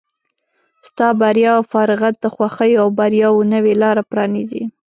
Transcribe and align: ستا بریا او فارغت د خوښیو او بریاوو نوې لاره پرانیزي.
ستا 0.87 1.07
بریا 1.19 1.51
او 1.57 1.63
فارغت 1.71 2.15
د 2.19 2.25
خوښیو 2.33 2.81
او 2.83 2.89
بریاوو 2.97 3.49
نوې 3.53 3.73
لاره 3.81 4.03
پرانیزي. 4.11 4.63